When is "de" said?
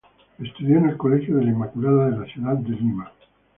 1.37-1.43, 2.09-2.17, 2.55-2.69